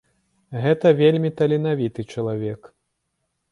[0.63, 2.61] Гэта вельмі таленавіты чалавек.